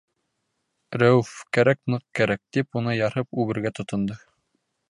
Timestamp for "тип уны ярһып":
2.57-3.41